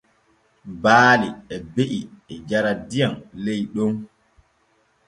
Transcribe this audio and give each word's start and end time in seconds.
Baali 0.83 1.29
e 1.55 1.57
be’i 1.73 2.01
e 2.33 2.35
jara 2.47 2.71
diyam 2.89 3.13
ley 3.45 3.61
ɗon. 3.73 3.93